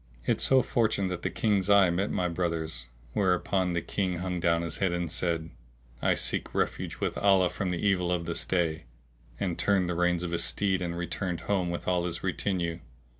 [0.25, 4.63] It so fortuned that the King's eye met my brother's; whereupon the King hung down
[4.63, 5.51] his head and said,
[6.01, 8.83] "I seek refuge with Allah from the evil of this day!";[FN#658]
[9.45, 12.79] and turned the reins of his steed and returned home with all his retinue.